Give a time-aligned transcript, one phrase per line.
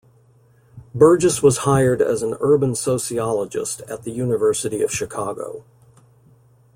[0.95, 5.63] Burgess was hired as an urban sociologist at the University of Chicago.